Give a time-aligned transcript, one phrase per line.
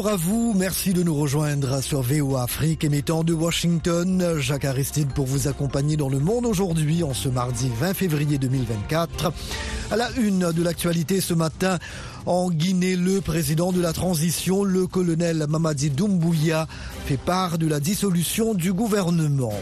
[0.00, 4.36] Bonjour à vous, merci de nous rejoindre sur VOA Afrique émettant de Washington.
[4.38, 9.32] Jacques Aristide pour vous accompagner dans le monde aujourd'hui en ce mardi 20 février 2024.
[9.90, 11.80] À la une de l'actualité ce matin,
[12.26, 16.68] en Guinée, le président de la transition, le colonel Mamadi Doumbouya,
[17.06, 19.58] fait part de la dissolution du gouvernement.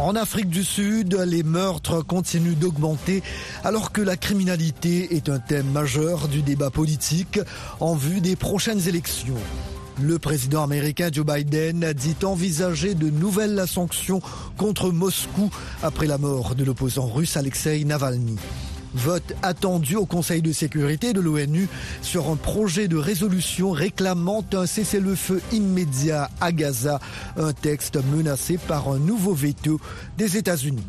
[0.00, 3.22] En Afrique du Sud, les meurtres continuent d'augmenter
[3.62, 7.38] alors que la criminalité est un thème majeur du débat politique
[7.78, 9.38] en vue des prochaines élections.
[10.02, 14.20] Le président américain Joe Biden dit envisager de nouvelles sanctions
[14.56, 15.48] contre Moscou
[15.84, 18.36] après la mort de l'opposant russe Alexei Navalny.
[18.94, 21.68] Vote attendu au Conseil de sécurité de l'ONU
[22.00, 27.00] sur un projet de résolution réclamant un cessez-le-feu immédiat à Gaza,
[27.36, 29.80] un texte menacé par un nouveau veto
[30.16, 30.86] des États-Unis.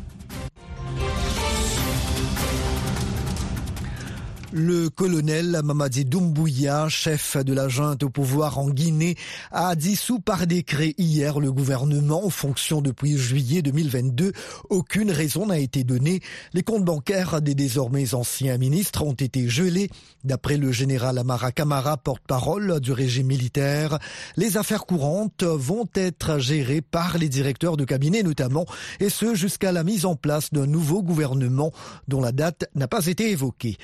[4.58, 9.14] Le colonel Mamadi Doumbouya, chef de la junte au pouvoir en Guinée,
[9.52, 14.32] a dissous par décret hier le gouvernement en fonction depuis juillet 2022.
[14.70, 16.22] Aucune raison n'a été donnée.
[16.54, 19.90] Les comptes bancaires des désormais anciens ministres ont été gelés.
[20.24, 23.98] D'après le général Amara Kamara, porte-parole du régime militaire,
[24.38, 28.64] les affaires courantes vont être gérées par les directeurs de cabinet notamment,
[29.00, 31.72] et ce jusqu'à la mise en place d'un nouveau gouvernement
[32.08, 33.76] dont la date n'a pas été évoquée.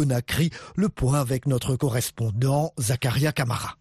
[0.00, 0.48] Conakry.
[0.76, 3.76] Le point avec notre correspondant Zakaria Kamara.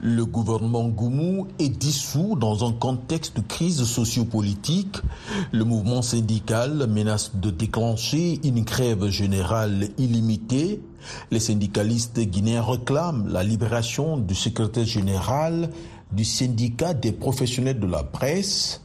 [0.00, 4.96] Le gouvernement Goumou est dissous dans un contexte de crise sociopolitique.
[5.52, 10.82] Le mouvement syndical menace de déclencher une grève générale illimitée.
[11.30, 15.70] Les syndicalistes guinéens réclament la libération du secrétaire général
[16.10, 18.80] du syndicat des professionnels de la presse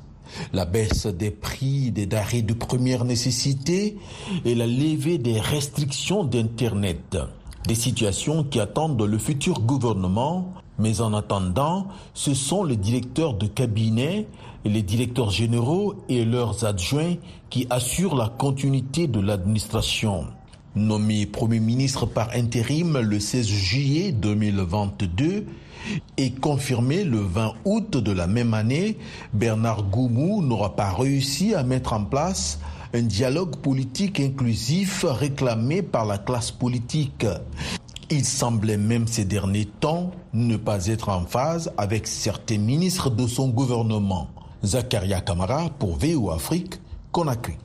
[0.54, 3.98] la baisse des prix des denrées de première nécessité
[4.44, 7.18] et la levée des restrictions d'Internet.
[7.68, 13.48] Des situations qui attendent le futur gouvernement, mais en attendant, ce sont les directeurs de
[13.48, 14.28] cabinet,
[14.66, 17.16] les directeurs généraux et leurs adjoints
[17.50, 20.26] qui assurent la continuité de l'administration.
[20.76, 25.46] Nommé Premier ministre par intérim le 16 juillet 2022,
[26.18, 28.98] et confirmé le 20 août de la même année,
[29.34, 32.60] Bernard Goumou n'aura pas réussi à mettre en place
[32.94, 37.26] un dialogue politique inclusif réclamé par la classe politique.
[38.10, 43.28] Il semblait même ces derniers temps ne pas être en phase avec certains ministres de
[43.28, 44.30] son gouvernement.
[44.64, 46.76] Zakaria Kamara pour VO Afrique,
[47.12, 47.65] Conakry.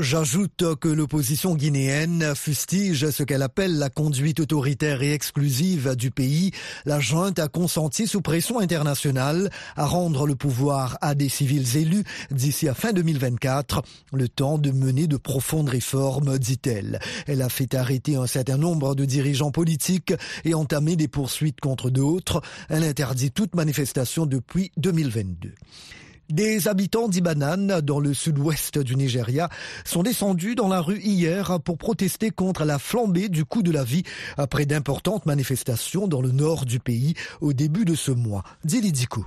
[0.00, 6.52] J'ajoute que l'opposition guinéenne fustige ce qu'elle appelle la conduite autoritaire et exclusive du pays.
[6.84, 12.04] La junte a consenti sous pression internationale à rendre le pouvoir à des civils élus
[12.30, 13.82] d'ici à fin 2024,
[14.12, 17.00] le temps de mener de profondes réformes, dit-elle.
[17.26, 20.14] Elle a fait arrêter un certain nombre de dirigeants politiques
[20.44, 22.40] et entamer des poursuites contre d'autres.
[22.68, 25.54] Elle interdit toute manifestation depuis 2022.
[26.30, 29.48] Des habitants d'Ibanan, dans le sud-ouest du Nigeria,
[29.86, 33.82] sont descendus dans la rue hier pour protester contre la flambée du coût de la
[33.82, 34.02] vie
[34.36, 38.44] après d'importantes manifestations dans le nord du pays au début de ce mois.
[38.62, 39.24] Dilidico.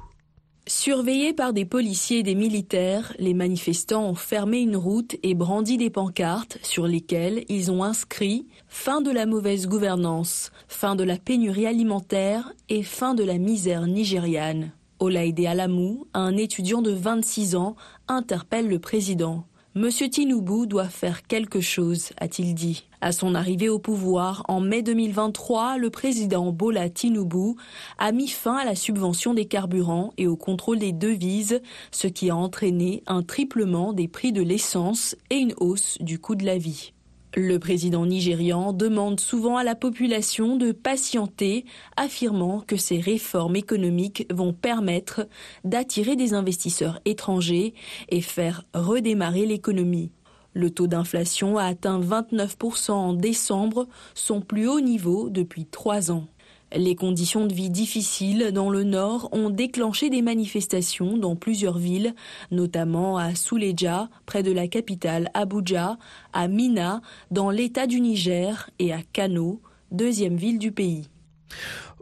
[0.68, 5.78] Surveillés par des policiers et des militaires, les manifestants ont fermé une route et brandi
[5.78, 11.18] des pancartes sur lesquelles ils ont inscrit fin de la mauvaise gouvernance, fin de la
[11.18, 14.72] pénurie alimentaire et fin de la misère nigériane.
[15.02, 17.76] Olaïde Alamou, un étudiant de 26 ans,
[18.08, 19.46] interpelle le président.
[19.74, 22.88] Monsieur Tinubu doit faire quelque chose, a-t-il dit.
[23.02, 27.56] À son arrivée au pouvoir en mai 2023, le président Bola Tinubu
[27.98, 32.30] a mis fin à la subvention des carburants et au contrôle des devises, ce qui
[32.30, 36.60] a entraîné un triplement des prix de l'essence et une hausse du coût de la
[36.60, 36.94] vie.
[37.36, 41.64] Le président nigérian demande souvent à la population de patienter,
[41.96, 45.30] affirmant que ces réformes économiques vont permettre
[45.64, 47.74] d'attirer des investisseurs étrangers
[48.10, 50.12] et faire redémarrer l'économie.
[50.54, 56.28] Le taux d'inflation a atteint 29% en décembre, son plus haut niveau depuis trois ans.
[56.74, 62.16] Les conditions de vie difficiles dans le nord ont déclenché des manifestations dans plusieurs villes,
[62.50, 65.98] notamment à Souleja, près de la capitale Abuja,
[66.32, 71.10] à Mina, dans l'état du Niger, et à Kano, deuxième ville du pays.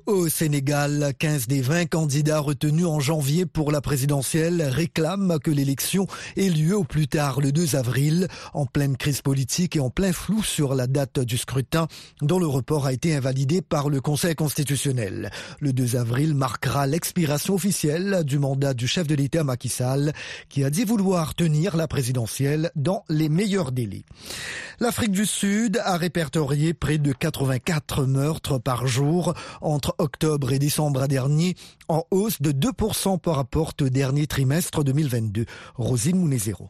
[0.10, 6.08] Au Sénégal, 15 des 20 candidats retenus en janvier pour la présidentielle réclament que l'élection
[6.36, 10.12] ait lieu au plus tard le 2 avril, en pleine crise politique et en plein
[10.12, 11.88] flou sur la date du scrutin,
[12.24, 15.30] dont le report a été invalidé par le Conseil constitutionnel.
[15.60, 20.14] Le 2 avril marquera l'expiration officielle du mandat du chef de l'État Macky Sall,
[20.50, 24.06] qui a dit vouloir tenir la présidentielle dans les meilleurs délais.
[24.80, 31.08] L'Afrique du Sud a répertorié près de 84 meurtres par jour entre octobre et décembre
[31.08, 31.56] dernier,
[31.88, 35.46] en hausse de 2% par rapport au dernier trimestre 2022.
[35.76, 36.70] Rosine Mounezero.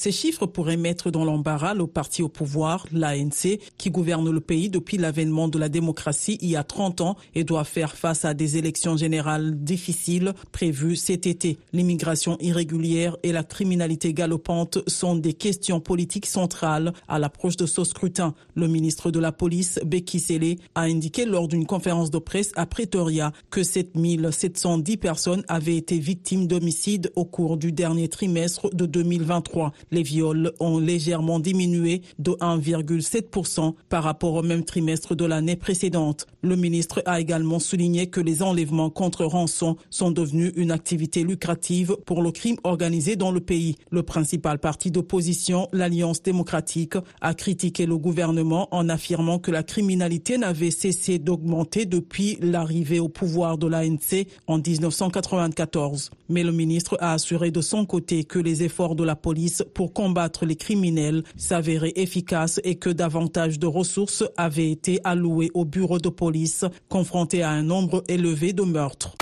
[0.00, 4.70] Ces chiffres pourraient mettre dans l'embarras le parti au pouvoir, l'ANC, qui gouverne le pays
[4.70, 8.32] depuis l'avènement de la démocratie il y a 30 ans et doit faire face à
[8.32, 11.58] des élections générales difficiles prévues cet été.
[11.74, 17.84] L'immigration irrégulière et la criminalité galopante sont des questions politiques centrales à l'approche de ce
[17.84, 18.34] scrutin.
[18.54, 22.64] Le ministre de la Police, Becky Sele, a indiqué lors d'une conférence de presse à
[22.64, 29.74] Pretoria que 7710 personnes avaient été victimes d'homicides au cours du dernier trimestre de 2023.
[29.90, 36.26] Les viols ont légèrement diminué de 1,7% par rapport au même trimestre de l'année précédente.
[36.42, 41.96] Le ministre a également souligné que les enlèvements contre rançon sont devenus une activité lucrative
[42.06, 43.76] pour le crime organisé dans le pays.
[43.90, 50.38] Le principal parti d'opposition, l'Alliance démocratique, a critiqué le gouvernement en affirmant que la criminalité
[50.38, 56.10] n'avait cessé d'augmenter depuis l'arrivée au pouvoir de l'ANC en 1994.
[56.28, 59.92] Mais le ministre a assuré de son côté que les efforts de la police pour
[59.92, 65.98] combattre les criminels s'avéraient efficaces et que davantage de ressources avaient été allouées au bureau
[65.98, 69.16] de police confronté à un nombre élevé de meurtres.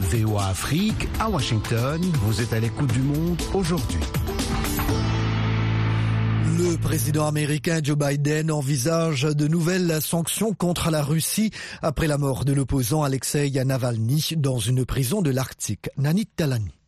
[0.00, 4.00] VOA Afrique à Washington, vous êtes à l'écoute du monde aujourd'hui.
[6.58, 11.50] Le président américain Joe Biden envisage de nouvelles sanctions contre la Russie
[11.82, 15.90] après la mort de l'opposant Alexei Navalny dans une prison de l'Arctique.
[15.96, 16.83] Nanit Talani.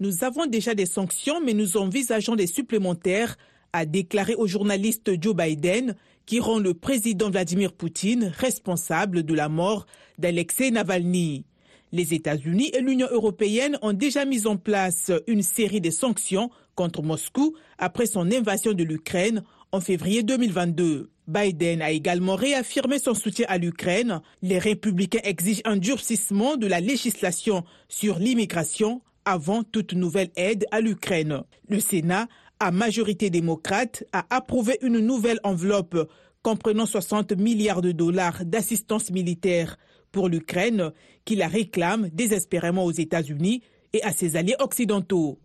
[0.00, 3.36] Nous avons déjà des sanctions, mais nous envisageons des supplémentaires,
[3.72, 9.48] a déclaré au journaliste Joe Biden, qui rend le président Vladimir Poutine responsable de la
[9.48, 9.86] mort
[10.18, 11.44] d'Alexei Navalny.
[11.90, 17.02] Les États-Unis et l'Union européenne ont déjà mis en place une série de sanctions contre
[17.02, 19.42] Moscou après son invasion de l'Ukraine
[19.72, 21.10] en février 2022.
[21.26, 24.20] Biden a également réaffirmé son soutien à l'Ukraine.
[24.42, 30.80] Les républicains exigent un durcissement de la législation sur l'immigration avant toute nouvelle aide à
[30.80, 31.42] l'Ukraine.
[31.68, 32.28] Le Sénat,
[32.60, 36.10] à majorité démocrate, a approuvé une nouvelle enveloppe
[36.42, 39.76] comprenant 60 milliards de dollars d'assistance militaire
[40.12, 40.92] pour l'Ukraine,
[41.26, 45.38] qui la réclame désespérément aux États-Unis et à ses alliés occidentaux.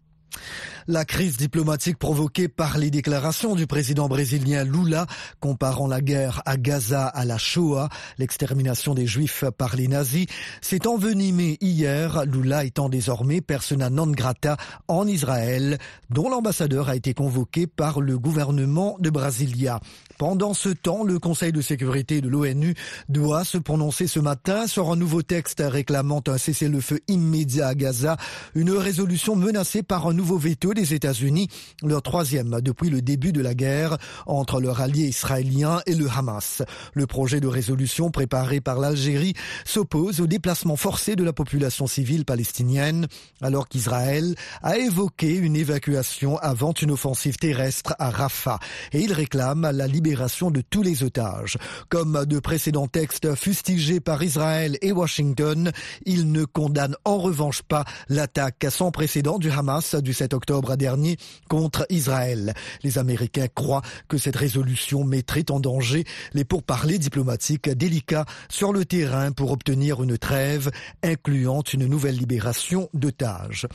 [0.87, 5.05] La crise diplomatique provoquée par les déclarations du président brésilien Lula
[5.39, 7.87] comparant la guerre à Gaza à la Shoah,
[8.17, 10.25] l'extermination des juifs par les nazis,
[10.59, 14.57] s'est envenimée hier, Lula étant désormais persona non grata
[14.89, 15.77] en Israël,
[16.09, 19.79] dont l'ambassadeur a été convoqué par le gouvernement de Brasilia.
[20.17, 22.75] Pendant ce temps, le Conseil de sécurité de l'ONU
[23.09, 28.17] doit se prononcer ce matin sur un nouveau texte réclamant un cessez-le-feu immédiat à Gaza,
[28.53, 31.47] une résolution menacée par un nouveau veto des États-Unis,
[31.83, 36.61] leur troisième depuis le début de la guerre entre leur allié israélien et le Hamas.
[36.93, 39.33] Le projet de résolution préparé par l'Algérie
[39.65, 43.07] s'oppose au déplacement forcé de la population civile palestinienne,
[43.41, 48.59] alors qu'Israël a évoqué une évacuation avant une offensive terrestre à Rafah,
[48.91, 51.57] et il réclame la libération de tous les otages.
[51.89, 55.71] Comme de précédents textes fustigés par Israël et Washington,
[56.05, 61.17] il ne condamne en revanche pas l'attaque sans précédent du Hamas du 7 octobre dernier
[61.47, 62.53] contre Israël.
[62.83, 68.85] Les Américains croient que cette résolution mettrait en danger les pourparlers diplomatiques délicats sur le
[68.85, 70.71] terrain pour obtenir une trêve
[71.03, 73.67] incluant une nouvelle libération d'otages.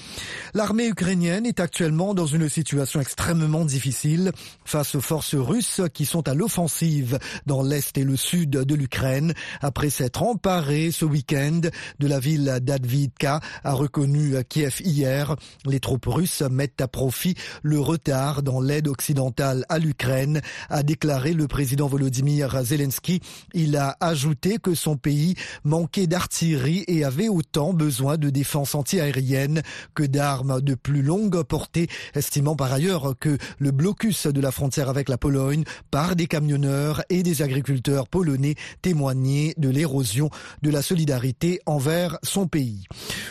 [0.55, 4.33] L'armée ukrainienne est actuellement dans une situation extrêmement difficile
[4.65, 9.35] face aux forces russes qui sont à l'offensive dans l'est et le sud de l'Ukraine
[9.61, 11.61] après s'être emparé ce week-end
[11.99, 15.37] de la ville d'Advidka, a reconnu Kiev hier.
[15.65, 21.33] Les troupes russes mettent à profit le retard dans l'aide occidentale à l'Ukraine, a déclaré
[21.33, 23.21] le président Volodymyr Zelensky.
[23.55, 29.63] Il a ajouté que son pays manquait d'artillerie et avait autant besoin de défense antiaérienne
[29.95, 34.89] que d'armes de plus longue portée, estimant par ailleurs que le blocus de la frontière
[34.89, 40.31] avec la Pologne par des camionneurs et des agriculteurs polonais témoignait de l'érosion
[40.63, 42.85] de la solidarité envers son pays.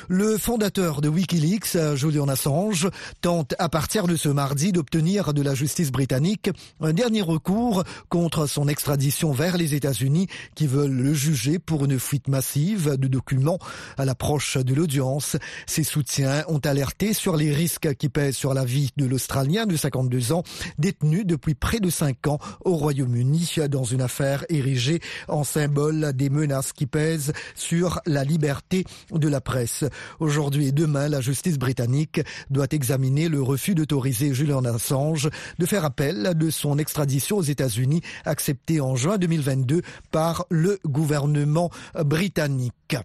[0.08, 2.90] Le fondateur de Wikileaks, Julian Assange,
[3.22, 8.48] tente à partir de ce mardi d'obtenir de la justice britannique un dernier recours contre
[8.48, 13.60] son extradition vers les États-Unis qui veulent le juger pour une fuite massive de documents
[13.98, 15.38] à l'approche de l'audience.
[15.66, 19.76] Ses soutiens ont alerté sur les risques qui pèsent sur la vie de l'Australien de
[19.76, 20.44] 52 ans
[20.78, 26.30] détenu depuis près de 5 ans au Royaume-Uni dans une affaire érigée en symbole des
[26.30, 29.86] menaces qui pèsent sur la liberté de la presse.
[30.20, 35.30] Aujourd'hui et demain, la justice britannique doit examiner le refus d'autoriser Julian Assange
[35.60, 39.82] de faire appel de son extradition aux États-Unis, accepté en juin 2022
[40.12, 42.98] par le gouvernement britannique.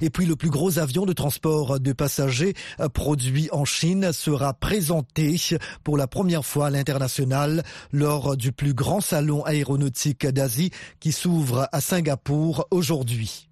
[0.00, 4.54] Et puis le plus gros avion de transport de passagers euh, produit en Chine sera
[4.54, 5.36] présenté
[5.84, 11.68] pour la première fois à l'international lors du plus grand salon aéronautique d'Asie qui s'ouvre
[11.72, 13.48] à Singapour aujourd'hui.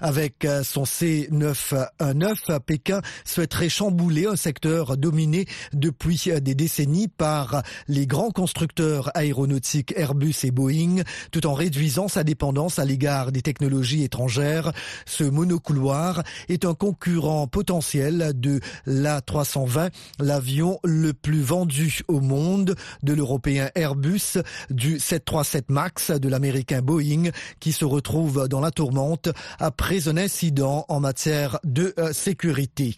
[0.00, 7.62] Avec euh, son C919, Pékin souhaiterait chambouler un secteur dominé depuis euh, des décennies par
[7.88, 13.42] les grands constructeurs aéronautiques Airbus et Boeing, tout en réduisant sa dépendance à l'égard des
[13.42, 14.72] technologies étrangères.
[15.06, 23.12] Ce monocouloir est un concurrent potentiel de l'A320, l'avion le plus vendu au monde, de
[23.12, 24.38] l'européen Airbus,
[24.70, 30.84] du 737 MAX, de l'américain Boeing, qui se retrouve dans la tourmente après un incident
[30.88, 32.96] en matière de euh, sécurité.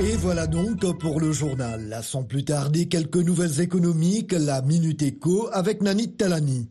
[0.00, 2.00] Et voilà donc pour le journal.
[2.02, 6.68] Sans plus tarder, quelques nouvelles économiques, la Minute Éco avec Nanit Talani.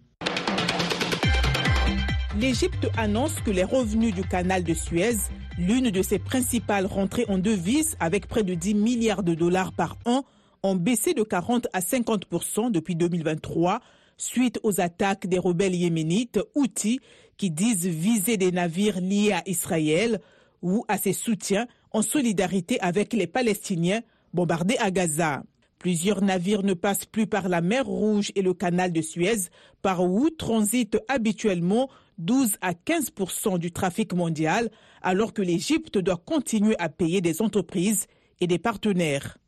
[2.37, 5.17] L'Égypte annonce que les revenus du canal de Suez,
[5.57, 9.97] l'une de ses principales rentrées en devises avec près de 10 milliards de dollars par
[10.05, 10.23] an,
[10.63, 13.79] ont baissé de 40 à 50% depuis 2023
[14.21, 16.99] suite aux attaques des rebelles yéménites Houthis
[17.37, 20.21] qui disent viser des navires liés à Israël
[20.61, 24.01] ou à ses soutiens en solidarité avec les Palestiniens
[24.31, 25.43] bombardés à Gaza.
[25.79, 29.49] Plusieurs navires ne passent plus par la mer Rouge et le canal de Suez,
[29.81, 33.11] par où transitent habituellement 12 à 15
[33.57, 34.69] du trafic mondial,
[35.01, 38.05] alors que l'Égypte doit continuer à payer des entreprises
[38.39, 39.39] et des partenaires.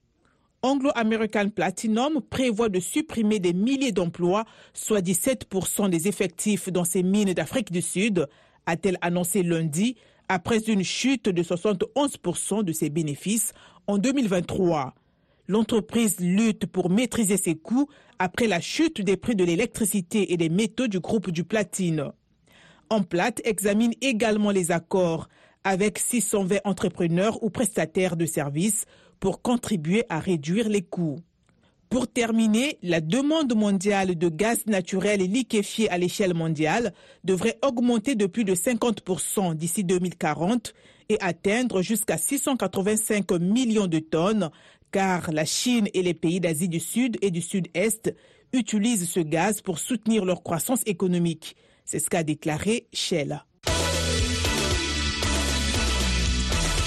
[0.63, 7.34] Anglo-American Platinum prévoit de supprimer des milliers d'emplois, soit 17% des effectifs dans ses mines
[7.34, 8.27] d'Afrique du Sud,
[8.65, 9.98] a-t-elle annoncé lundi,
[10.29, 13.51] après une chute de 71% de ses bénéfices
[13.88, 14.96] en 2023.
[15.50, 20.48] L'entreprise lutte pour maîtriser ses coûts après la chute des prix de l'électricité et des
[20.48, 22.13] métaux du groupe du platine.
[22.89, 25.27] Emplat examine également les accords
[25.65, 28.86] avec 620 entrepreneurs ou prestataires de services
[29.24, 31.22] pour contribuer à réduire les coûts.
[31.89, 38.25] Pour terminer, la demande mondiale de gaz naturel liquéfié à l'échelle mondiale devrait augmenter de
[38.25, 40.74] plus de 50% d'ici 2040
[41.08, 44.50] et atteindre jusqu'à 685 millions de tonnes,
[44.92, 48.13] car la Chine et les pays d'Asie du Sud et du Sud-Est
[48.51, 51.56] utilisent ce gaz pour soutenir leur croissance économique.
[51.86, 53.42] C'est ce qu'a déclaré Shell.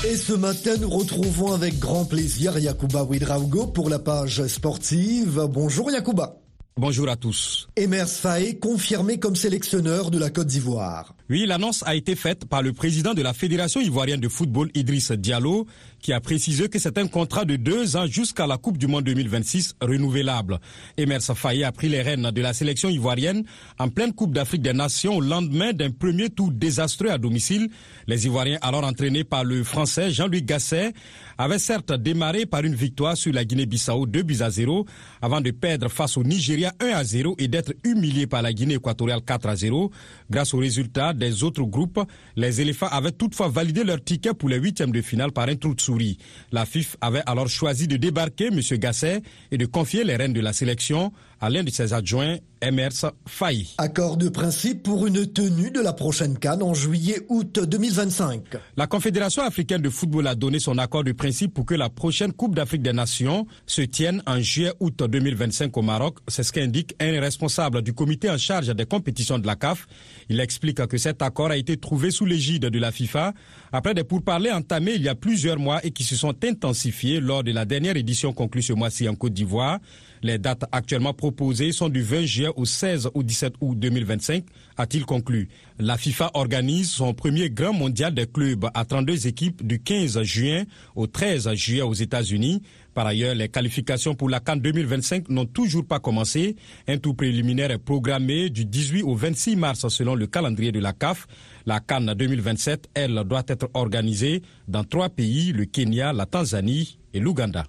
[0.08, 5.48] Et ce matin, nous retrouvons avec grand plaisir Yakuba Ouidraogo pour la page sportive.
[5.50, 6.36] Bonjour Yakuba.
[6.76, 7.66] Bonjour à tous.
[7.74, 11.15] Emers Faé confirmé comme sélectionneur de la Côte d'Ivoire.
[11.28, 15.10] Oui, l'annonce a été faite par le président de la Fédération ivoirienne de football, Idriss
[15.10, 15.66] Diallo,
[16.00, 19.02] qui a précisé que c'est un contrat de deux ans jusqu'à la Coupe du Monde
[19.06, 20.60] 2026 renouvelable.
[20.96, 23.42] Emers Faye a pris les rênes de la sélection ivoirienne
[23.80, 27.70] en pleine Coupe d'Afrique des Nations au lendemain d'un premier tour désastreux à domicile.
[28.06, 30.92] Les Ivoiriens, alors entraînés par le Français Jean-Louis Gasset,
[31.38, 34.86] avaient certes démarré par une victoire sur la Guinée-Bissau 2 buts à 0
[35.20, 38.74] avant de perdre face au Nigeria 1 à 0 et d'être humiliés par la Guinée
[38.74, 39.90] équatoriale 4 à 0.
[40.30, 42.00] Grâce aux résultats des autres groupes,
[42.36, 45.74] les éléphants avaient toutefois validé leur ticket pour les huitièmes de finale par un trou
[45.74, 46.18] de souris.
[46.52, 48.60] La FIF avait alors choisi de débarquer M.
[48.78, 53.12] Gasset et de confier les rênes de la sélection à l'un de ses adjoints, Emers
[53.26, 53.68] Faye.
[53.78, 58.42] Accord de principe pour une tenue de la prochaine Cannes en juillet-août 2025.
[58.76, 62.32] La Confédération africaine de football a donné son accord de principe pour que la prochaine
[62.32, 66.18] Coupe d'Afrique des Nations se tienne en juillet-août 2025 au Maroc.
[66.28, 69.86] C'est ce qu'indique un responsable du comité en charge des compétitions de la CAF.
[70.30, 73.34] Il explique que cet accord a été trouvé sous l'égide de la FIFA
[73.76, 77.44] après des pourparlers entamés il y a plusieurs mois et qui se sont intensifiés lors
[77.44, 79.80] de la dernière édition conclue ce mois-ci en Côte d'Ivoire.
[80.22, 84.44] Les dates actuellement proposées sont du 20 juillet au 16 ou 17 août 2025,
[84.78, 85.48] a-t-il conclu.
[85.78, 90.64] La FIFA organise son premier grand mondial des clubs à 32 équipes du 15 juin
[90.94, 92.62] au 13 juillet aux États-Unis.
[92.96, 96.56] Par ailleurs, les qualifications pour la Cannes 2025 n'ont toujours pas commencé.
[96.88, 100.94] Un tour préliminaire est programmé du 18 au 26 mars selon le calendrier de la
[100.94, 101.26] CAF.
[101.66, 107.20] La Cannes 2027, elle, doit être organisée dans trois pays, le Kenya, la Tanzanie et
[107.20, 107.66] l'Ouganda.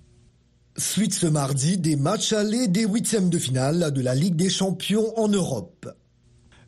[0.78, 5.12] Suite ce mardi des matchs allés des huitièmes de finale de la Ligue des champions
[5.20, 5.90] en Europe.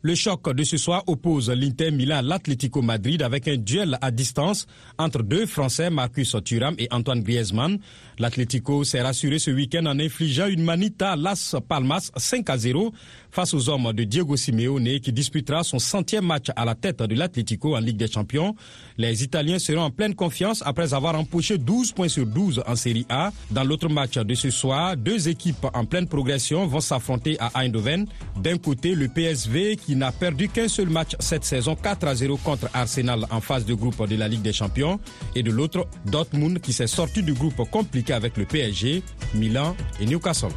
[0.02, 4.10] Le choc de ce soir oppose l'Inter Milan à l'Atlético Madrid avec un duel à
[4.10, 4.66] distance
[4.96, 7.78] entre deux Français, Marcus Thuram et Antoine Griezmann.
[8.18, 12.94] L'Atlético s'est rassuré ce week-end en infligeant une manita à Las Palmas 5 à 0
[13.30, 17.14] face aux hommes de Diego Simeone qui disputera son centième match à la tête de
[17.14, 18.54] l'Atlético en Ligue des Champions.
[18.96, 23.04] Les Italiens seront en pleine confiance après avoir empoché 12 points sur 12 en Série
[23.10, 23.32] A.
[23.50, 28.06] Dans l'autre match de ce soir, deux équipes en pleine progression vont s'affronter à Eindhoven.
[28.42, 32.36] D'un côté, le PSV qui n'a perdu qu'un seul match cette saison 4 à 0
[32.38, 35.00] contre Arsenal en phase de groupe de la Ligue des Champions.
[35.34, 39.02] Et de l'autre, Dortmund qui s'est sorti du groupe compliqué avec le PSG,
[39.34, 40.52] Milan et Newcastle.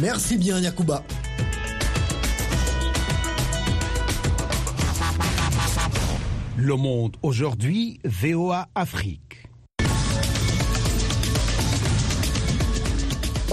[0.00, 1.02] Merci bien Yakuba.
[6.56, 9.33] Le Monde aujourd'hui, VOA Afrique.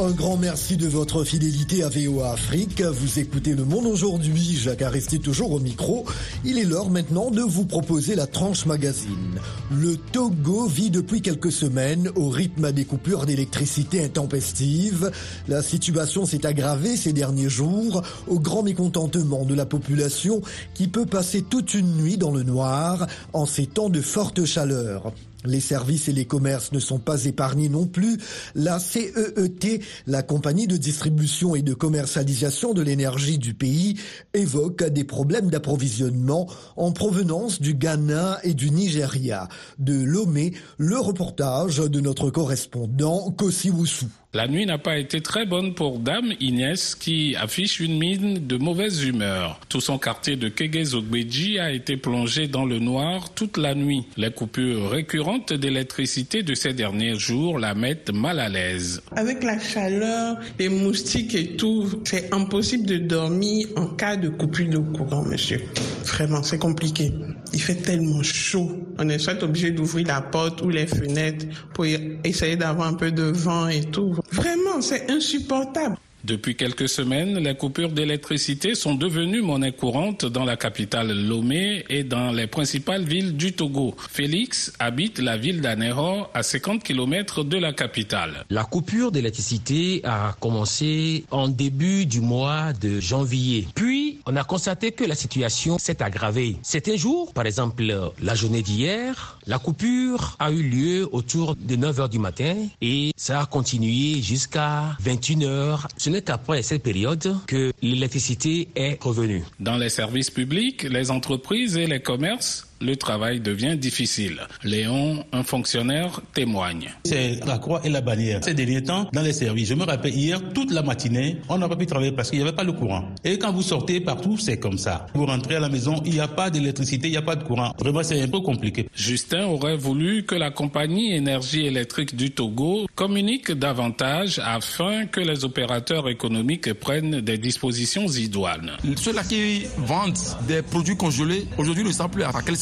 [0.01, 2.81] Un grand merci de votre fidélité à VOA Afrique.
[2.81, 4.57] Vous écoutez Le Monde aujourd'hui.
[4.57, 6.07] Jacques Aristide toujours au micro.
[6.43, 9.39] Il est l'heure maintenant de vous proposer la tranche magazine.
[9.69, 15.11] Le Togo vit depuis quelques semaines au rythme des coupures d'électricité intempestives.
[15.47, 20.41] La situation s'est aggravée ces derniers jours au grand mécontentement de la population
[20.73, 25.13] qui peut passer toute une nuit dans le noir en ces temps de forte chaleur.
[25.45, 28.17] Les services et les commerces ne sont pas épargnés non plus.
[28.53, 33.99] La CEET, la compagnie de distribution et de commercialisation de l'énergie du pays,
[34.33, 39.47] évoque des problèmes d'approvisionnement en provenance du Ghana et du Nigeria.
[39.79, 44.07] De Lomé, le reportage de notre correspondant Kossi Woussou.
[44.33, 48.55] La nuit n'a pas été très bonne pour Dame Inès qui affiche une mine de
[48.55, 49.59] mauvaise humeur.
[49.67, 54.05] Tout son quartier de Kegezogbeji a été plongé dans le noir toute la nuit.
[54.15, 59.01] Les coupures récurrentes d'électricité de ces derniers jours la mettent mal à l'aise.
[59.17, 64.69] Avec la chaleur, les moustiques et tout, c'est impossible de dormir en cas de coupure
[64.69, 65.59] de courant, monsieur.
[66.05, 67.11] Vraiment, c'est compliqué.
[67.51, 68.71] Il fait tellement chaud.
[68.97, 71.85] On est soit obligé d'ouvrir la porte ou les fenêtres pour
[72.23, 74.20] essayer d'avoir un peu de vent et tout.
[74.31, 75.97] Vraiment, c'est insupportable.
[76.23, 82.03] Depuis quelques semaines, les coupures d'électricité sont devenues monnaie courante dans la capitale Lomé et
[82.03, 83.95] dans les principales villes du Togo.
[84.09, 88.45] Félix habite la ville d'Anéro à 50 km de la capitale.
[88.51, 93.67] La coupure d'électricité a commencé en début du mois de janvier.
[93.73, 96.57] Puis, on a constaté que la situation s'est aggravée.
[96.61, 97.83] C'était jour, par exemple,
[98.21, 103.11] la journée d'hier, la coupure a eu lieu autour de 9 h du matin et
[103.17, 109.43] ça a continué jusqu'à 21 h Ce n'est qu'après cette période que l'électricité est revenue?
[109.59, 114.41] Dans les services publics, les entreprises et les commerces, le travail devient difficile.
[114.63, 116.89] Léon, un fonctionnaire, témoigne.
[117.05, 118.43] C'est la croix et la bannière.
[118.43, 121.69] Ces derniers temps, dans les services, je me rappelle hier, toute la matinée, on n'a
[121.69, 123.05] pas pu travailler parce qu'il n'y avait pas le courant.
[123.23, 125.05] Et quand vous sortez partout, c'est comme ça.
[125.13, 127.43] Vous rentrez à la maison, il n'y a pas d'électricité, il n'y a pas de
[127.43, 127.73] courant.
[127.79, 128.87] Vraiment, c'est un peu compliqué.
[128.95, 135.45] Justin aurait voulu que la compagnie énergie électrique du Togo communique davantage afin que les
[135.45, 138.71] opérateurs économiques prennent des dispositions idoines.
[138.95, 140.17] Ceux-là qui vendent
[140.47, 142.57] des produits congelés, aujourd'hui ne savent plus à quel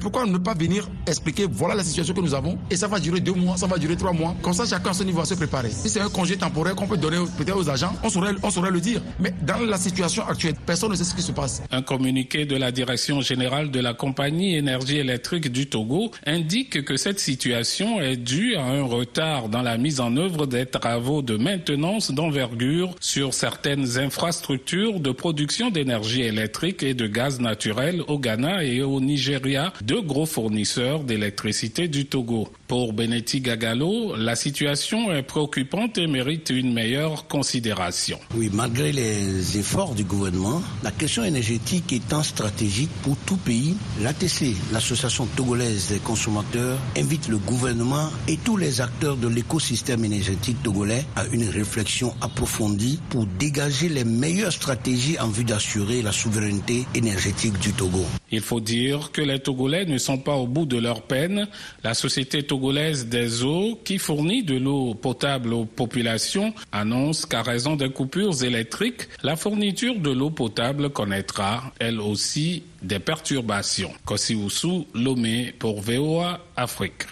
[0.00, 3.20] Pourquoi ne pas venir expliquer voilà la situation que nous avons et ça va durer
[3.20, 4.34] deux mois, ça va durer trois mois.
[4.42, 5.70] Comme ça, chacun à son niveau se préparer.
[5.70, 8.70] Si c'est un congé temporaire qu'on peut donner peut-être aux agents, on saurait, on saurait
[8.70, 9.00] le dire.
[9.18, 11.62] Mais dans la situation actuelle, personne ne sait ce qui se passe.
[11.70, 16.96] Un communiqué de la direction générale de la compagnie énergie électrique du Togo indique que
[16.96, 21.36] cette situation est due à un retard dans la mise en œuvre des travaux de
[21.36, 28.64] maintenance d'envergure sur certaines infrastructures de production d'énergie électrique et de gaz naturel au Ghana
[28.64, 29.39] et au Nigeria
[29.82, 32.48] deux gros fournisseurs d'électricité du Togo.
[32.70, 38.20] Pour Benetti Gagalo, la situation est préoccupante et mérite une meilleure considération.
[38.36, 44.54] Oui, malgré les efforts du gouvernement, la question énergétique étant stratégique pour tout pays, l'ATC,
[44.72, 51.04] l'Association togolaise des consommateurs, invite le gouvernement et tous les acteurs de l'écosystème énergétique togolais
[51.16, 57.58] à une réflexion approfondie pour dégager les meilleures stratégies en vue d'assurer la souveraineté énergétique
[57.58, 58.04] du Togo.
[58.30, 61.48] Il faut dire que les Togolais ne sont pas au bout de leur peine.
[61.82, 67.74] La société togolaise des eaux, qui fournit de l'eau potable aux populations, annonce qu'à raison
[67.76, 73.92] des coupures électriques, la fourniture de l'eau potable connaîtra, elle aussi, des perturbations.
[74.04, 77.06] Kosiwusu, Lomé pour VOA Afrique.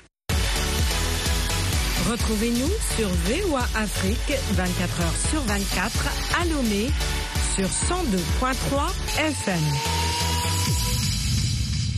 [2.10, 6.86] Retrouvez-nous sur VOA Afrique 24 h sur 24 à Lomé
[7.54, 10.27] sur 102.3 FM.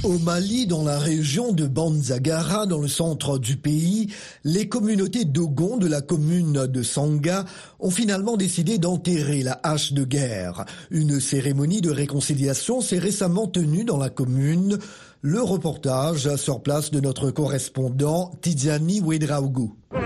[0.02, 4.06] Au Mali, dans la région de Banzagara, dans le centre du pays,
[4.44, 7.44] les communautés Dogon de la commune de Sanga
[7.80, 10.64] ont finalement décidé d'enterrer la hache de guerre.
[10.90, 14.78] Une cérémonie de réconciliation s'est récemment tenue dans la commune.
[15.20, 18.32] Le reportage sur place de notre correspondant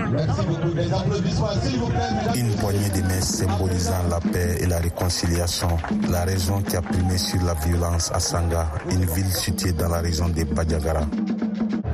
[0.05, 1.91] Tidjani Wedraougou.
[2.35, 5.69] Une poignée de mains symbolisant la paix et la réconciliation,
[6.09, 9.99] la raison qui a primé sur la violence à Sanga, une ville située dans la
[9.99, 11.01] région de Badjagara.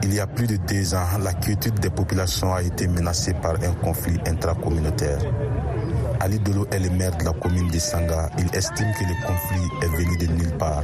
[0.04, 3.54] Il y a plus de deux ans, la quiétude des populations a été menacée par
[3.54, 5.20] un conflit intracommunautaire.
[6.20, 8.30] Ali Dolo est le maire de la commune de Sanga.
[8.38, 10.84] Il estime que le conflit est venu de nulle part.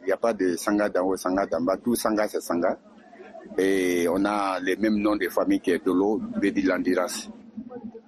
[0.00, 1.76] Il n'y a pas de Sanga d'en haut, Sanga d'en bas.
[1.82, 2.76] Tout Sanga, c'est Sanga.
[3.58, 7.28] Et on a les mêmes noms de famille qui est Dolo, Bedi Landiras.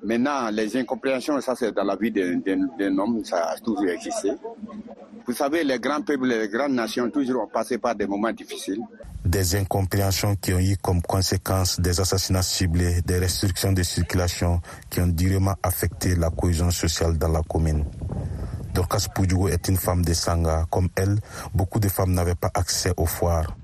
[0.02, 4.30] Maintenant, les incompréhensions, ça c'est dans la vie d'un homme, ça a toujours existé.
[5.26, 8.80] Vous savez, les grands peuples, les grandes nations, toujours ont passé par des moments difficiles.
[9.24, 15.00] Des incompréhensions qui ont eu comme conséquence des assassinats ciblés, des restrictions de circulation qui
[15.00, 17.84] ont durement affecté la cohésion sociale dans la commune.
[18.72, 20.64] Dorcas Poudjougo est une femme de Sanga.
[20.70, 21.18] Comme elle,
[21.54, 23.56] beaucoup de femmes n'avaient pas accès aux foires.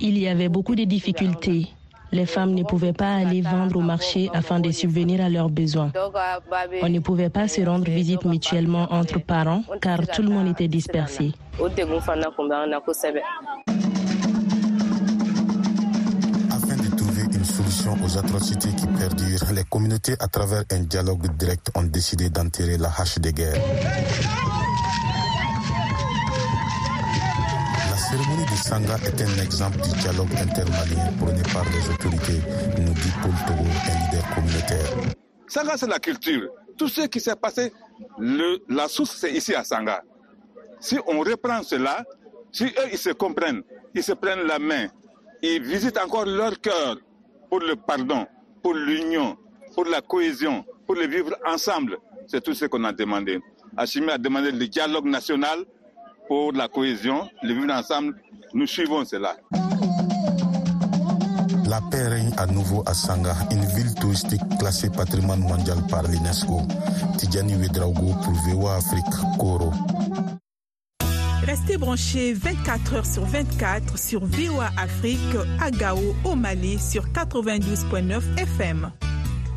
[0.00, 1.66] Il y avait beaucoup de difficultés.
[2.12, 5.90] Les femmes ne pouvaient pas aller vendre au marché afin de subvenir à leurs besoins.
[6.82, 10.68] On ne pouvait pas se rendre visite mutuellement entre parents car tout le monde était
[10.68, 11.32] dispersé.
[11.58, 11.68] Afin
[16.76, 21.70] de trouver une solution aux atrocités qui perdurent, les communautés, à travers un dialogue direct,
[21.74, 23.56] ont décidé d'enterrer la hache de guerre.
[28.56, 32.40] Cérémonie de Sanga est un exemple du dialogue intermalien prôné par les autorités,
[32.78, 35.14] nous dit Paul Togo, un leader communautaire.
[35.46, 36.48] Sanga, c'est la culture.
[36.76, 37.72] Tout ce qui s'est passé,
[38.68, 40.02] la source, c'est ici à Sanga.
[40.80, 42.04] Si on reprend cela,
[42.52, 43.62] si eux, ils se comprennent,
[43.94, 44.88] ils se prennent la main,
[45.42, 46.96] ils visitent encore leur cœur
[47.48, 48.26] pour le pardon,
[48.62, 49.36] pour l'union,
[49.74, 53.40] pour la cohésion, pour le vivre ensemble, c'est tout ce qu'on a demandé.
[53.76, 55.64] Hachimi a demandé le dialogue national,
[56.28, 58.14] pour la cohésion, le vivre ensemble,
[58.54, 59.36] nous suivons cela.
[61.68, 66.62] La paix règne à nouveau à Sanga, une ville touristique classée patrimoine mondial par l'UNESCO.
[67.18, 69.72] Tidjani Wedraogo pour VOA Afrique, Koro.
[71.44, 75.18] Restez branchés 24 heures sur 24 sur VOA Afrique
[75.60, 78.90] à Gao, au Mali, sur 92.9 FM.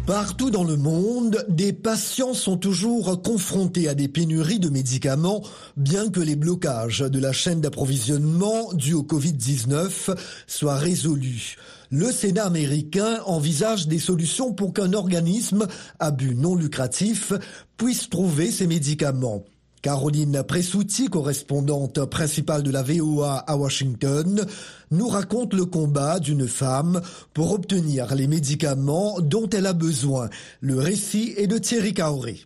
[0.10, 5.44] Partout dans le monde, des patients sont toujours confrontés à des pénuries de médicaments,
[5.78, 10.18] bien que les blocages de la chaîne d'approvisionnement dus au Covid-19
[10.48, 11.58] soient résolus.
[11.92, 15.68] Le Sénat américain envisage des solutions pour qu'un organisme
[16.00, 17.32] à but non lucratif
[17.78, 19.44] puisse trouver ces médicaments.
[19.82, 24.46] Caroline Pressouti, correspondante principale de la VOA à Washington,
[24.92, 27.02] nous raconte le combat d'une femme
[27.34, 30.30] pour obtenir les médicaments dont elle a besoin.
[30.60, 32.42] Le récit est de Thierry Kaoré.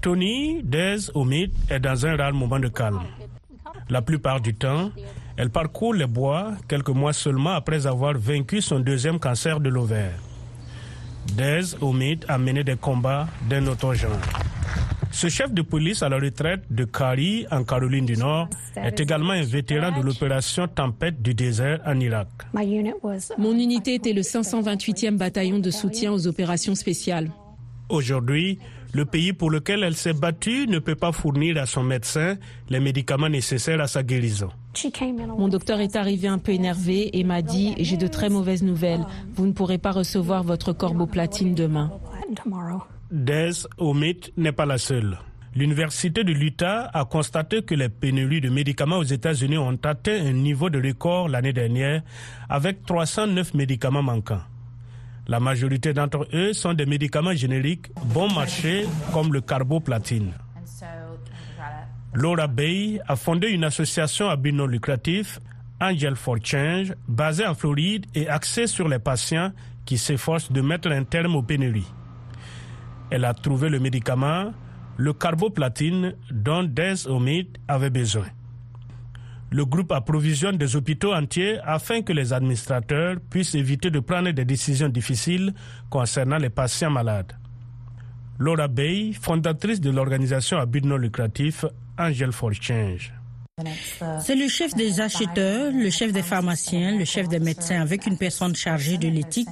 [0.00, 3.06] Tony Dez Omid est dans un rare moment de calme.
[3.88, 4.90] La plupart du temps,
[5.36, 10.18] elle parcourt les bois quelques mois seulement après avoir vaincu son deuxième cancer de l'ovaire.
[11.36, 14.18] Dez Omid a mené des combats d'un autre genre.
[15.12, 19.32] Ce chef de police à la retraite de Kari, en Caroline du Nord, est également
[19.32, 22.28] un vétéran de l'opération Tempête du désert en Irak.
[23.38, 27.30] Mon unité était le 528e bataillon de soutien aux opérations spéciales.
[27.90, 28.58] Aujourd'hui,
[28.94, 32.36] le pays pour lequel elle s'est battue ne peut pas fournir à son médecin
[32.70, 34.48] les médicaments nécessaires à sa guérison.
[35.38, 39.04] Mon docteur est arrivé un peu énervé et m'a dit J'ai de très mauvaises nouvelles.
[39.34, 41.90] Vous ne pourrez pas recevoir votre corboplatine demain.
[43.12, 45.18] Des Omid n'est pas la seule.
[45.54, 50.32] L'Université de l'Utah a constaté que les pénuries de médicaments aux États-Unis ont atteint un
[50.32, 52.00] niveau de record l'année dernière
[52.48, 54.40] avec 309 médicaments manquants.
[55.28, 60.32] La majorité d'entre eux sont des médicaments génériques bon marché comme le carboplatine.
[62.14, 65.38] Laura Bay a fondé une association à but non lucratif,
[65.82, 69.52] Angel for Change, basée en Floride et axée sur les patients
[69.84, 71.92] qui s'efforcent de mettre un terme aux pénuries.
[73.14, 74.54] Elle a trouvé le médicament,
[74.96, 78.24] le carboplatine, dont Des Omid avait besoin.
[79.50, 84.46] Le groupe approvisionne des hôpitaux entiers afin que les administrateurs puissent éviter de prendre des
[84.46, 85.52] décisions difficiles
[85.90, 87.34] concernant les patients malades.
[88.38, 91.66] Laura Bay, fondatrice de l'organisation à but non lucratif
[91.98, 93.12] Angel for Change.
[94.20, 98.16] C'est le chef des acheteurs, le chef des pharmaciens, le chef des médecins avec une
[98.16, 99.48] personne chargée de l'éthique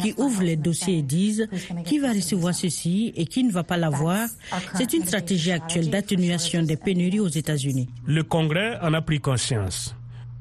[0.00, 1.48] qui ouvre les dossiers et disent
[1.84, 4.28] qui va recevoir ceci et qui ne va pas l'avoir.
[4.76, 7.88] C'est une stratégie actuelle d'atténuation des pénuries aux États-Unis.
[8.06, 9.96] Le Congrès en a pris conscience.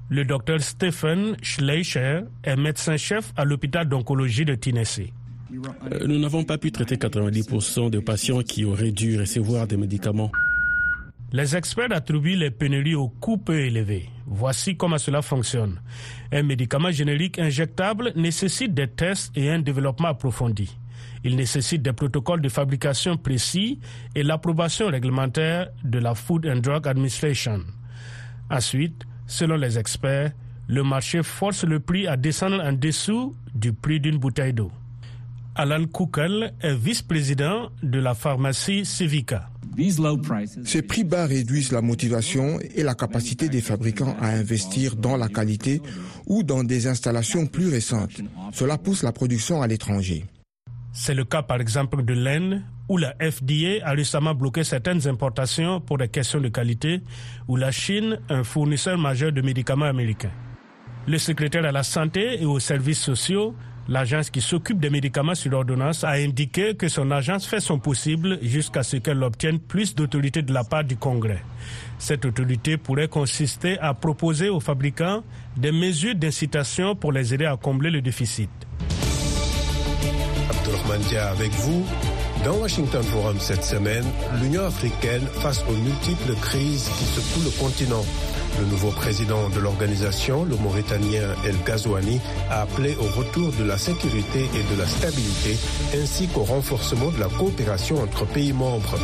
[0.10, 5.10] Le docteur Stephen Schleicher est médecin-chef à l'hôpital d'oncologie de Tennessee.
[5.52, 10.32] Euh, nous n'avons pas pu traiter 90% de patients qui auraient dû recevoir des médicaments.
[11.32, 14.10] Les experts attribuent les pénuries au coût peu élevé.
[14.26, 15.80] Voici comment cela fonctionne.
[16.32, 20.76] Un médicament générique injectable nécessite des tests et un développement approfondi.
[21.24, 23.80] Il nécessite des protocoles de fabrication précis
[24.16, 27.60] et l'approbation réglementaire de la Food and Drug Administration.
[28.50, 30.32] Ensuite, selon les experts,
[30.68, 34.72] le marché force le prix à descendre en dessous du prix d'une bouteille d'eau.
[35.60, 39.50] Alan Kukel est vice-président de la pharmacie Civica.
[40.64, 45.28] Ces prix bas réduisent la motivation et la capacité des fabricants à investir dans la
[45.28, 45.82] qualité
[46.28, 48.22] ou dans des installations plus récentes.
[48.54, 50.24] Cela pousse la production à l'étranger.
[50.94, 55.82] C'est le cas par exemple de l'Inde, où la FDA a récemment bloqué certaines importations
[55.82, 57.02] pour des questions de qualité,
[57.50, 60.32] ou la Chine, un fournisseur majeur de médicaments américains.
[61.06, 63.56] Le secrétaire à la santé et aux services sociaux
[63.90, 68.38] L'agence qui s'occupe des médicaments sur ordonnance a indiqué que son agence fait son possible
[68.44, 71.44] jusqu'à ce qu'elle obtienne plus d'autorité de la part du Congrès.
[71.98, 75.24] Cette autorité pourrait consister à proposer aux fabricants
[75.58, 78.52] des mesures d'incitation pour les aider à combler le déficit.
[80.52, 81.84] Abdulrahman avec vous.
[82.46, 84.06] Dans Washington Forum cette semaine,
[84.40, 88.06] l'Union africaine face aux multiples crises qui secouent le continent.
[88.60, 92.20] Le nouveau président de l'organisation, le Mauritanien El Ghazouani,
[92.50, 95.58] a appelé au retour de la sécurité et de la stabilité,
[95.96, 98.98] ainsi qu'au renforcement de la coopération entre pays membres.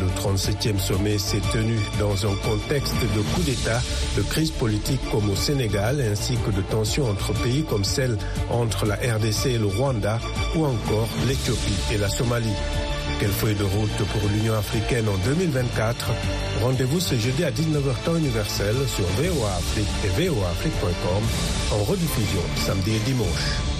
[0.00, 3.80] Le 37e sommet s'est tenu dans un contexte de coup d'État,
[4.16, 8.18] de crise politique comme au Sénégal, ainsi que de tensions entre pays comme celle
[8.50, 10.18] entre la RDC et le Rwanda,
[10.56, 12.56] ou encore l'Éthiopie et la Somalie.
[13.18, 16.10] Quelle feuille de route pour l'Union africaine en 2024
[16.60, 21.22] Rendez-vous ce jeudi à 19h temps universel sur VOA Afrique et voaafrique.com
[21.72, 23.75] en rediffusion samedi et dimanche.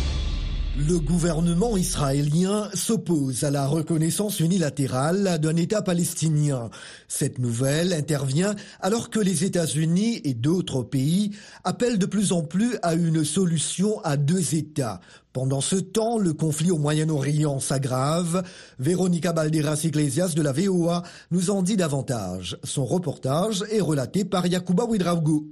[0.79, 6.69] Le gouvernement israélien s'oppose à la reconnaissance unilatérale d'un État palestinien.
[7.09, 11.31] Cette nouvelle intervient alors que les États-Unis et d'autres pays
[11.65, 15.01] appellent de plus en plus à une solution à deux États.
[15.33, 18.43] Pendant ce temps, le conflit au Moyen-Orient s'aggrave.
[18.79, 22.59] Véronica Balderas Iglesias de la VOA nous en dit davantage.
[22.65, 25.47] Son reportage est relaté par Yacouba Ouidraogo.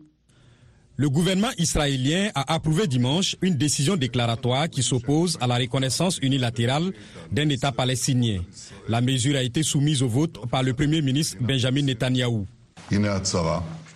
[0.96, 6.92] Le gouvernement israélien a approuvé dimanche une décision déclaratoire qui s'oppose à la reconnaissance unilatérale
[7.32, 8.42] d'un État palestinien.
[8.88, 12.46] La mesure a été soumise au vote par le Premier ministre Benjamin Netanyahou.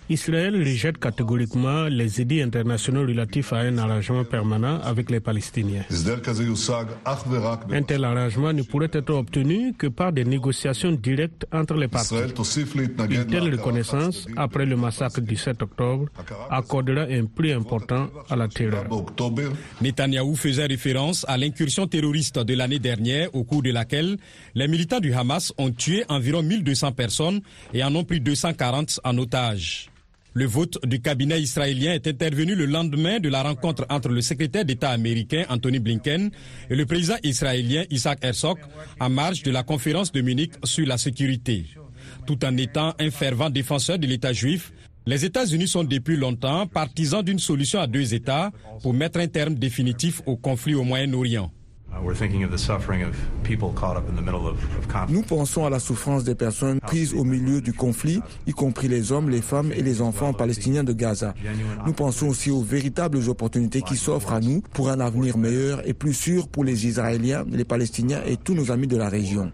[0.09, 5.83] Israël rejette catégoriquement les édits internationaux relatifs à un arrangement permanent avec les Palestiniens.
[7.71, 12.15] Un tel arrangement ne pourrait être obtenu que par des négociations directes entre les parties.
[12.15, 16.05] Une telle reconnaissance, après le massacre du 7 octobre,
[16.49, 18.85] accordera un prix important à la terreur.
[19.81, 24.17] Netanyahou faisait référence à l'incursion terroriste de l'année dernière, au cours de laquelle
[24.55, 27.41] les militants du Hamas ont tué environ 1200 personnes
[27.75, 29.89] et en ont pris 240 en otage.
[30.33, 34.63] Le vote du cabinet israélien est intervenu le lendemain de la rencontre entre le secrétaire
[34.63, 36.29] d'État américain Anthony Blinken
[36.69, 38.57] et le président israélien Isaac Herzog
[38.99, 41.65] en marge de la conférence de Munich sur la sécurité.
[42.27, 44.71] Tout en étant un fervent défenseur de l'État juif,
[45.07, 48.51] les États-Unis sont depuis longtemps partisans d'une solution à deux États
[48.83, 51.51] pour mettre un terme définitif au conflit au Moyen-Orient.
[55.09, 59.11] Nous pensons à la souffrance des personnes prises au milieu du conflit, y compris les
[59.11, 61.33] hommes, les femmes et les enfants palestiniens de Gaza.
[61.85, 65.93] Nous pensons aussi aux véritables opportunités qui s'offrent à nous pour un avenir meilleur et
[65.93, 69.51] plus sûr pour les Israéliens, les Palestiniens et tous nos amis de la région.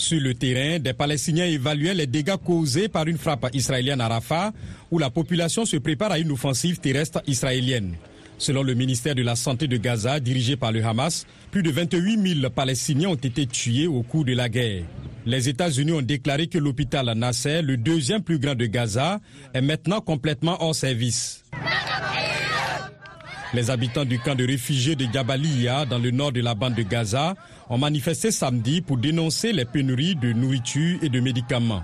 [0.00, 4.50] Sur le terrain, des Palestiniens évaluaient les dégâts causés par une frappe israélienne à Rafah,
[4.90, 7.96] où la population se prépare à une offensive terrestre israélienne.
[8.38, 12.40] Selon le ministère de la Santé de Gaza, dirigé par le Hamas, plus de 28
[12.40, 14.84] 000 Palestiniens ont été tués au cours de la guerre.
[15.26, 19.20] Les États-Unis ont déclaré que l'hôpital Nasser, le deuxième plus grand de Gaza,
[19.52, 21.44] est maintenant complètement hors service.
[23.52, 26.82] Les habitants du camp de réfugiés de Jabalia, dans le nord de la bande de
[26.82, 27.34] Gaza,
[27.68, 31.82] ont manifesté samedi pour dénoncer les pénuries de nourriture et de médicaments.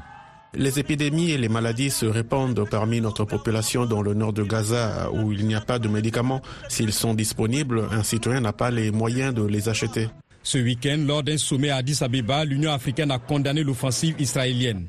[0.58, 5.10] Les épidémies et les maladies se répandent parmi notre population dans le nord de Gaza
[5.12, 6.40] où il n'y a pas de médicaments.
[6.70, 10.08] S'ils sont disponibles, un citoyen n'a pas les moyens de les acheter.
[10.42, 14.86] Ce week-end, lors d'un sommet à Addis Abeba, l'Union africaine a condamné l'offensive israélienne.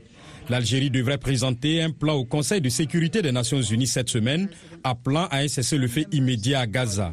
[0.49, 4.47] L'Algérie devrait présenter un plan au Conseil de sécurité des Nations Unies cette semaine,
[4.85, 7.11] appelant à un cessez-le-feu immédiat à Gaza.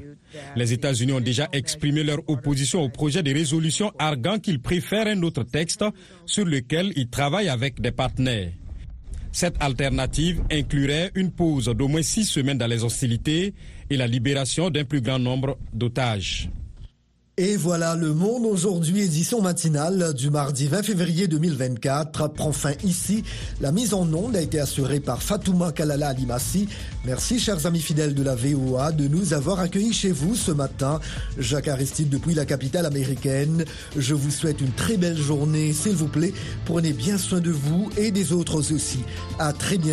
[0.57, 5.23] Les États-Unis ont déjà exprimé leur opposition au projet de résolution, arguant qu'ils préfèrent un
[5.23, 5.85] autre texte
[6.27, 8.53] sur lequel ils travaillent avec des partenaires.
[9.33, 13.53] Cette alternative inclurait une pause d'au moins six semaines dans les hostilités
[13.91, 16.49] et la libération d'un plus grand nombre d'otages.
[17.37, 23.25] Et voilà, le monde aujourd'hui, édition matinale du mardi 20 février 2024, prend fin ici.
[23.61, 26.69] La mise en onde a été assurée par Fatouma Kalala Alimassi.
[27.05, 31.01] Merci, chers amis fidèles de la VOA, de nous avoir accueillis chez vous ce matin.
[31.37, 33.65] Jacques Aristide depuis la capitale américaine.
[33.97, 36.33] Je vous souhaite une très belle journée, s'il vous plaît.
[36.67, 39.01] Prenez bien soin de vous et des autres aussi.
[39.41, 39.83] À très bientôt.